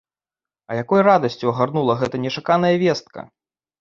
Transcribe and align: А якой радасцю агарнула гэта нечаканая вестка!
А 0.69 0.77
якой 0.83 1.03
радасцю 1.09 1.45
агарнула 1.51 1.99
гэта 2.03 2.15
нечаканая 2.25 2.73
вестка! 2.85 3.19